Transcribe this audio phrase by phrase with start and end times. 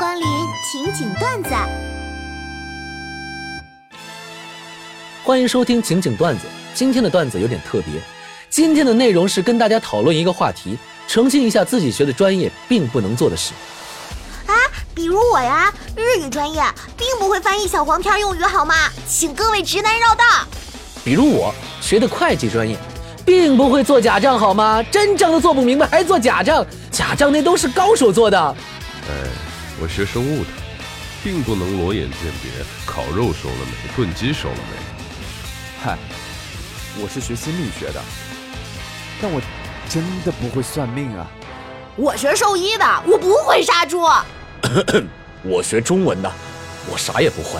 [0.00, 0.26] 光临
[0.64, 1.50] 情景段子，
[5.22, 6.46] 欢迎收听情景段子。
[6.72, 8.00] 今天的段子有点特别，
[8.48, 13.52] 今天的内容是跟大家讨论一个话题，澄清一下自己学的专业并不能做的事。
[14.46, 14.54] 啊，
[14.94, 16.62] 比如我呀，日语专业
[16.96, 18.74] 并不会翻译小黄片用语，好吗？
[19.06, 20.24] 请各位直男绕道。
[21.04, 22.74] 比如我学的会计专业，
[23.22, 24.82] 并不会做假账，好吗？
[24.84, 28.56] 真账都做不明白还做假账，假账那都是高手做的。
[29.06, 29.12] 哎，
[29.82, 30.50] 我学生物的，
[31.24, 32.50] 并不能裸眼鉴别
[32.84, 34.76] 烤肉熟了没，炖鸡熟了没。
[35.82, 35.96] 嗨，
[36.98, 37.98] 我是学心理学的，
[39.22, 39.40] 但我
[39.88, 41.26] 真的不会算命啊。
[41.96, 44.02] 我学兽医的，我不会杀猪。
[45.42, 46.30] 我学中文的，
[46.90, 47.58] 我啥也不会。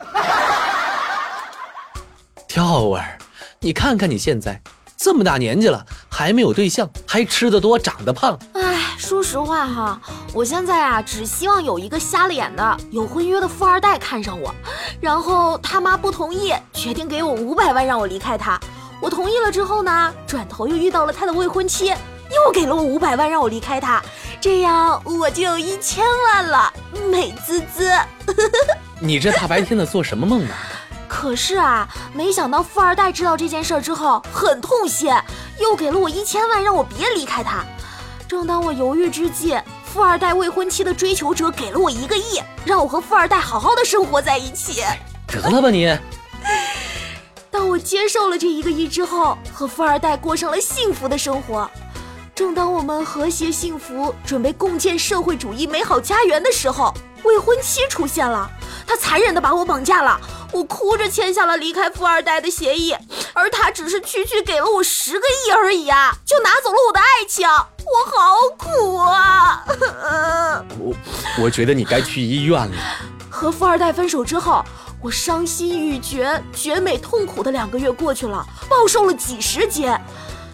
[2.46, 3.16] 跳儿，
[3.60, 4.60] 你看看你现在
[4.98, 8.38] 这么大年纪了，还没有对象，还吃得多，长得胖。
[9.06, 10.00] 唉，说实话哈，
[10.34, 14.52] 我现在啊，只希望有一个瞎了眼的有婚约的富二代看上我，
[15.00, 18.58] 然后他妈不同意，决定给我五百万让我离开他。
[19.00, 24.02] 我同意了之后呢，转头又遇到了他的未婚妻，又给了我五百万让我离开他，
[24.40, 26.72] 这样我就有一千万了，
[27.08, 27.88] 美滋滋。
[28.98, 30.54] 你这大白天的做什么梦呢？
[31.06, 35.14] 可是啊，没想到富二代知道这件事之后很痛心，
[35.60, 37.64] 又给了我一千万让我别离开他。
[38.28, 44.82] 正当我犹豫之际，富二代未婚妻的追求者给了我一个亿，让我和富二代好好的生活在一起。
[45.28, 45.96] 得了吧你！
[47.52, 51.70] 当我接受了这一个亿之后，和富二代过上了幸福的生活。
[52.34, 58.50] 正当我们和谐幸福，准备共建社会主义美好家园的时候，未婚妻出现了，
[58.86, 60.20] 她残忍的把我绑架了。
[60.52, 62.94] 我哭着签下了离开富二代的协议，
[63.36, 69.62] 而他只是区区给了我十个亿而已啊，就拿走了我的爱情，我好苦啊！
[70.80, 70.94] 我
[71.42, 72.76] 我觉得你该去医院了。
[73.30, 74.64] 和富二代分手之后，
[75.02, 79.94] 我伤心欲绝、绝美痛苦的两个月过去了，暴瘦了几十斤。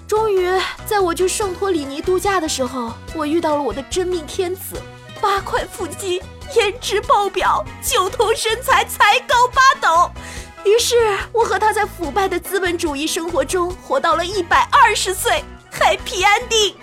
[0.08, 0.50] 终于，
[0.84, 4.74] 在我去圣托里尼度假的时候，我遇到了我的真命天子，
[5.20, 6.20] 八块腹肌。
[6.54, 10.10] 颜值爆表，九头身材，才高八斗。
[10.64, 10.94] 于是
[11.32, 15.42] 我和他在腐败的资本主义生活中活到了一百二十岁
[15.72, 16.74] ，Happy Ending。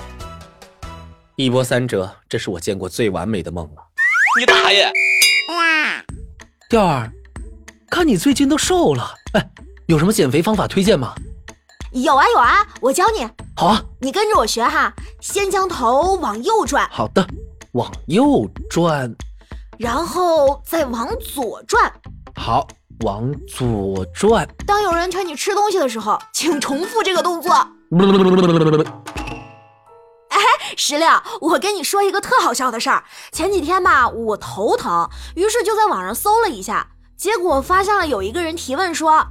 [1.37, 3.81] 一波三折，这是我见过最完美的梦了。
[4.37, 4.91] 你大爷！
[6.69, 7.11] 调儿，
[7.89, 9.49] 看你最近都瘦了，哎，
[9.87, 11.15] 有什么减肥方法推荐吗？
[11.91, 13.27] 有啊有啊，我教你。
[13.55, 16.87] 好啊，你跟着我学哈，先将头往右转。
[16.91, 17.25] 好的，
[17.71, 19.15] 往右转。
[19.77, 21.91] 然后再往左转，
[22.35, 22.67] 好，
[23.01, 24.47] 往左转。
[24.65, 27.53] 当有人劝你吃东西的时候，请重复这个动作。
[30.29, 30.37] 哎，
[30.77, 31.07] 石榴，
[31.41, 33.03] 我跟你说一个特好笑的事儿。
[33.31, 39.25] 前几天吧，我头疼，于是就在网上搜了一下，结果发现了有一个人提问说：“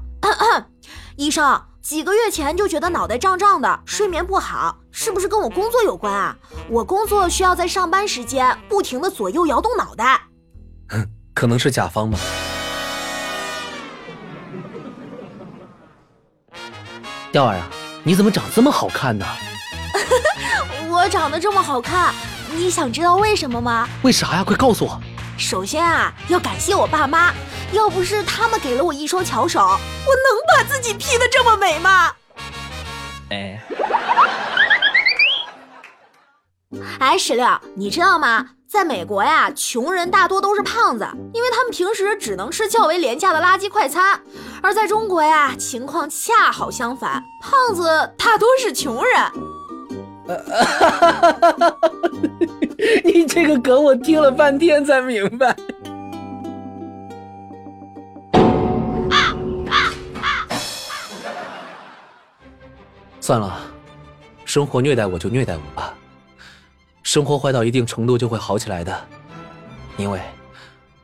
[1.16, 6.36] 医生，几个月前就觉得脑袋胀胀的，睡眠不好，是不是跟我工作有关啊？
[6.68, 10.20] 我工作需要在上班时间不停的左右摇动脑袋。
[11.32, 12.18] ”可能是甲方吧。
[17.38, 17.70] 调儿啊，
[18.02, 19.24] 你怎么长这么好看呢？
[20.90, 22.12] 我长得这么好看，
[22.50, 23.88] 你想知道为什么吗？
[24.02, 24.42] 为啥呀？
[24.42, 25.00] 快告诉我。
[25.36, 27.32] 首先啊，要感谢我爸妈，
[27.70, 29.78] 要不是他们给了我一双巧手，我能
[30.48, 32.12] 把自己 P 的这么美吗？
[33.30, 33.62] 哎。
[36.98, 37.46] 哎，石榴，
[37.76, 38.48] 你知道吗？
[38.68, 44.20] 在美国呀，穷人大多都是胖子，因为他们平时只能吃较为廉价的垃圾快餐；
[44.62, 49.14] 而在中国呀，情况恰好相反，胖子大多是穷人。
[53.04, 55.56] 你这个梗我听了半天才明白。
[63.18, 63.58] 算了，
[64.44, 65.94] 生活虐待我就虐待我吧。
[67.08, 68.94] 生活坏到一定程度就会好起来的，
[69.96, 70.20] 因为，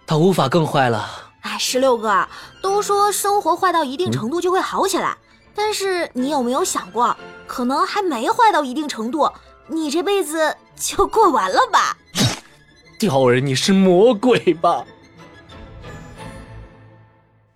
[0.07, 1.09] 它无法更坏了。
[1.41, 2.29] 哎，十六哥，
[2.61, 5.17] 都说生活坏到一定程度就会好起来，
[5.55, 7.17] 但是你有没有想过，
[7.47, 9.33] 可能还没坏到一定程度，
[9.67, 11.97] 你这辈子就过完了吧？
[13.01, 14.85] 吊儿，你是魔鬼吧？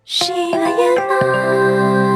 [0.06, 2.07] 喜马拉雅。